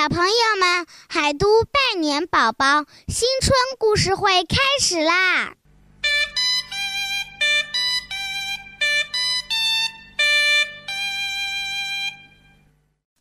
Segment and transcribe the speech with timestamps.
[0.00, 0.86] 小朋友们，
[1.22, 5.52] 海都拜年宝宝新春故事会开始啦！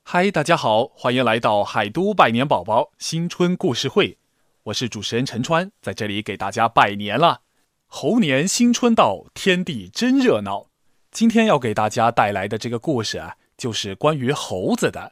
[0.03, 4.17] 嗨，大家好，欢迎来到海都拜年宝宝新春故事会，
[4.63, 7.41] 我是主持人陈川，在这里给大家拜年了。
[7.87, 10.67] 猴年新春到，天地真热闹。
[11.11, 15.11] 今天要给大家带来的这个故事啊，就是关于猴子的。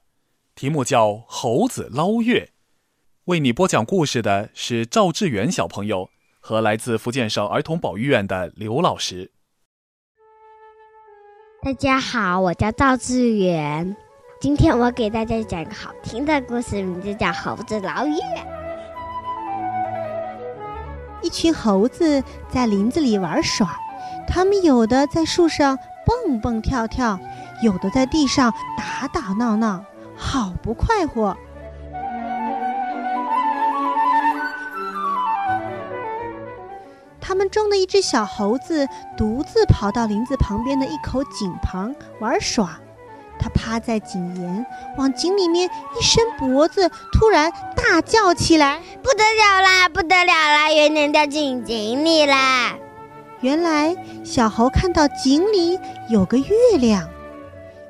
[0.56, 2.52] 题目叫《猴子捞月》，
[3.28, 6.10] 为你播讲故事的是赵志远小朋友
[6.40, 9.32] 和来自福建省儿童保育院的刘老师。
[11.62, 13.98] 大家好，我叫赵志远，
[14.40, 18.14] 今天我给大家讲一个好听的故事，名字叫《猴子捞月》。
[21.22, 23.78] 一群猴子在林子里玩耍，
[24.26, 27.20] 他们有的在树上蹦蹦跳跳，
[27.62, 29.84] 有的在地上打打闹闹。
[30.16, 31.38] 好不快活！
[37.28, 42.80] 他们中的一只小猴子独自跑到林子旁边的一口井旁玩耍。
[43.38, 44.66] 它趴在井沿，
[44.98, 49.90] 往井里面一伸脖子，突然大叫起来：“不得了啦！
[49.90, 50.72] 不得了啦！
[50.72, 52.74] 月亮掉进井里啦！”
[53.42, 55.78] 原来小猴看到井里
[56.10, 57.10] 有个月亮。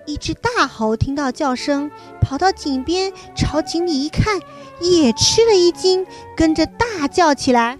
[0.07, 4.39] 一只大猴听到叫声，跑到井边，朝井里一看，
[4.81, 7.77] 也吃了一惊，跟着大叫起来：“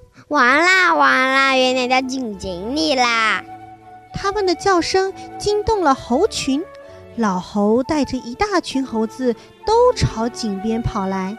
[0.28, 0.71] 完啦
[1.02, 3.42] 完啦，月亮掉进井里啦！”
[4.14, 6.62] 他们的叫声惊动了猴群，
[7.16, 9.34] 老猴带着一大群猴子
[9.66, 11.36] 都朝井边跑来。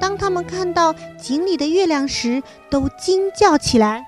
[0.00, 4.06] 当他们看到井里的月亮时，都惊叫起来：“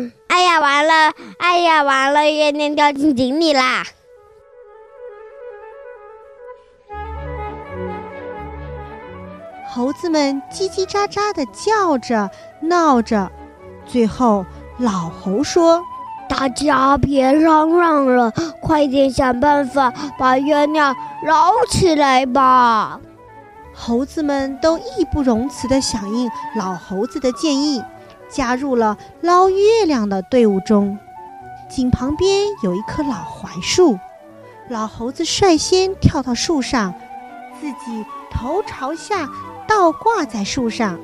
[0.28, 1.12] 哎呀，完了！
[1.38, 3.84] 哎呀，完了，月亮掉进井里啦！”
[9.72, 12.30] 猴子们叽叽喳喳的叫着、
[12.60, 13.30] 闹着，
[13.90, 14.46] 最后
[14.78, 15.82] 老猴说
[16.28, 20.94] ：“大家别嚷嚷了，快点想办法把月亮
[21.26, 23.00] 捞起来吧！”
[23.74, 27.82] 猴子们都义不容辞地响应老猴子的建议，
[28.28, 30.98] 加入了捞月亮的队伍中。
[31.68, 33.98] 井旁边有一棵老槐树，
[34.68, 36.94] 老猴子率先跳到树上，
[37.60, 39.28] 自己头朝下。
[39.68, 40.98] 倒挂在树上，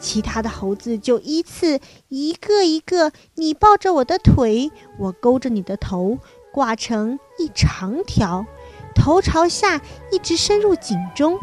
[0.00, 1.78] 其他的猴子就依次
[2.08, 6.18] 一个一个，你抱着我的腿，我勾着你的头，
[6.52, 8.46] 挂成一长条，
[8.94, 11.38] 头朝下一直伸入井中。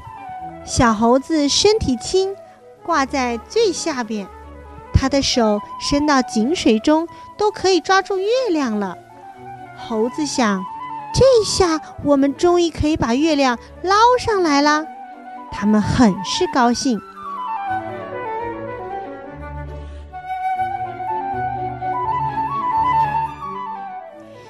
[0.65, 2.35] 小猴子身体轻，
[2.83, 4.27] 挂在最下边，
[4.91, 7.07] 他的手伸到井水中，
[7.37, 8.97] 都可以抓住月亮了。
[9.77, 10.65] 猴子想，
[11.13, 14.85] 这下我们终于可以把月亮捞上来了。
[15.51, 16.99] 他们很是高兴。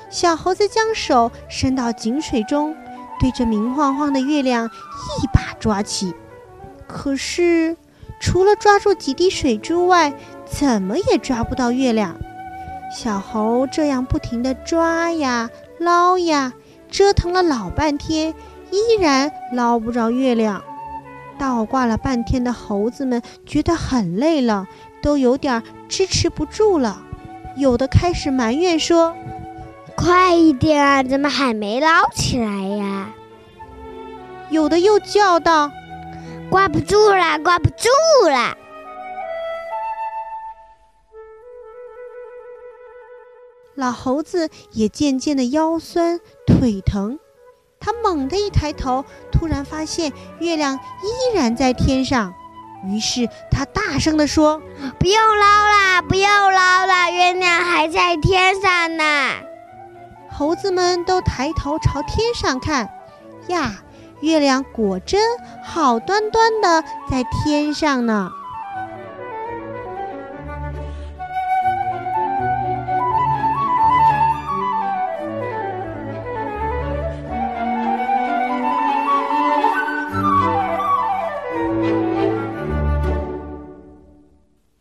[0.09, 2.75] 小猴子将手伸到井水中，
[3.19, 6.13] 对着明晃晃的月亮一把抓起。
[6.88, 7.75] 可是，
[8.19, 10.13] 除了抓住几滴水珠外，
[10.46, 12.16] 怎么也抓不到月亮。
[12.90, 16.53] 小猴这样不停地抓呀捞呀，
[16.90, 18.34] 折腾了老半天，
[18.72, 20.63] 依然捞不着月亮。
[21.38, 24.66] 倒挂了半天的猴子们觉得很累了，
[25.01, 27.03] 都有点支持不住了。
[27.57, 29.13] 有的开始埋怨说
[29.97, 33.09] ：“快一点啊，怎么还没捞起来呀？”
[34.50, 35.72] 有的又叫道
[36.50, 37.90] ：“挂不住了，挂不住
[38.29, 38.55] 了！”
[43.76, 47.20] 老猴子也渐渐的腰酸腿疼。
[47.79, 52.34] 他猛地一抬头，突然发现月亮依然在天上，
[52.85, 54.61] 于是他大声地说
[54.99, 59.03] ：“不用捞啦，不用捞啦，月亮还在天上呢。”
[60.37, 62.87] 猴子们都抬头朝天上看，
[63.47, 63.84] 呀，
[64.22, 65.19] 月亮果真
[65.63, 68.29] 好端端的在天上呢。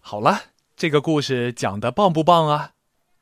[0.01, 0.39] 好了，
[0.77, 2.73] 这个故事讲的棒不棒啊？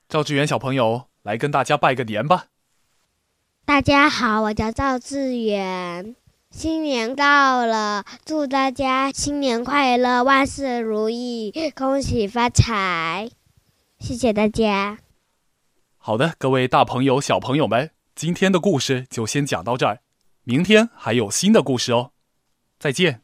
[0.08, 2.48] 赵志远小朋友，来跟大家拜个年吧。
[3.64, 6.14] 大家好，我叫赵志远，
[6.50, 13.30] 新年到了，祝大家新年快乐，万事如意，恭喜发财！
[13.98, 14.98] 谢谢大家。
[15.96, 20.00] 好的，各位大朋友、小朋友们，今天的故事就先讲到这儿，
[20.42, 22.10] 明天还有新的故事哦，
[22.78, 23.23] 再见。